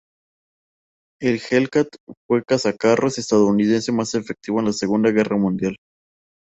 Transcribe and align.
El 1.21 1.39
Hellcat 1.47 1.89
fue 2.25 2.39
el 2.39 2.45
cazacarros 2.45 3.19
estadounidense 3.19 3.91
más 3.91 4.15
efectivo 4.15 4.59
de 4.59 4.65
la 4.65 4.73
Segunda 4.73 5.11
Guerra 5.11 5.37
Mundial. 5.37 5.77